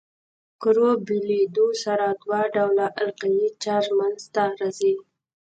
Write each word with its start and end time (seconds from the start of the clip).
د 0.03 0.03
کرو 0.61 0.89
بېلېدو 1.05 1.67
سره 1.83 2.05
دوه 2.21 2.41
ډوله 2.55 2.85
القایي 3.01 3.47
چارج 3.63 3.87
منځ 3.99 4.19
ته 4.33 4.43
راځي. 4.59 4.93